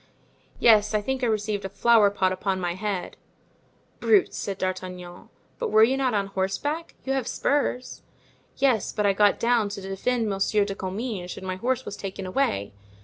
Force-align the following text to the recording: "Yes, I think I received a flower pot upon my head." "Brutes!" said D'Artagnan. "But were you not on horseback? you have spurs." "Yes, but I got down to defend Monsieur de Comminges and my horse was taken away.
"Yes, 0.59 0.95
I 0.95 1.01
think 1.03 1.21
I 1.21 1.27
received 1.27 1.63
a 1.63 1.69
flower 1.69 2.09
pot 2.09 2.31
upon 2.31 2.59
my 2.59 2.73
head." 2.73 3.17
"Brutes!" 3.99 4.35
said 4.35 4.57
D'Artagnan. 4.57 5.29
"But 5.59 5.69
were 5.69 5.83
you 5.83 5.95
not 5.95 6.15
on 6.15 6.25
horseback? 6.25 6.95
you 7.05 7.13
have 7.13 7.27
spurs." 7.27 8.01
"Yes, 8.57 8.91
but 8.91 9.05
I 9.05 9.13
got 9.13 9.39
down 9.39 9.69
to 9.69 9.79
defend 9.81 10.27
Monsieur 10.27 10.65
de 10.65 10.73
Comminges 10.73 11.37
and 11.37 11.45
my 11.45 11.57
horse 11.57 11.85
was 11.85 11.95
taken 11.97 12.25
away. 12.25 12.73